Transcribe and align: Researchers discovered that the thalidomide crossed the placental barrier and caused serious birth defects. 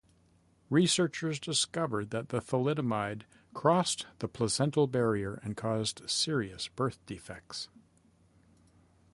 Researchers 0.71 1.39
discovered 1.39 2.09
that 2.09 2.29
the 2.29 2.39
thalidomide 2.39 3.25
crossed 3.53 4.07
the 4.17 4.27
placental 4.27 4.87
barrier 4.87 5.39
and 5.43 5.55
caused 5.55 6.09
serious 6.09 6.69
birth 6.69 6.97
defects. 7.05 7.69